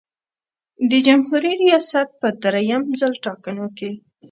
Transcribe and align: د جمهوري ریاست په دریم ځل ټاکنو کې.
د 0.89 0.91
جمهوري 1.07 1.51
ریاست 1.61 2.07
په 2.21 2.27
دریم 2.43 2.83
ځل 2.99 3.13
ټاکنو 3.25 3.65
کې. 3.77 3.91